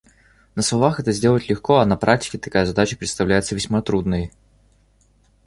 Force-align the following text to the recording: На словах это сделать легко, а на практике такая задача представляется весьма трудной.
На 0.55 0.63
словах 0.63 0.99
это 0.99 1.11
сделать 1.11 1.47
легко, 1.47 1.75
а 1.77 1.85
на 1.85 1.95
практике 1.95 2.39
такая 2.39 2.65
задача 2.65 2.97
представляется 2.97 3.53
весьма 3.53 3.83
трудной. 3.83 4.31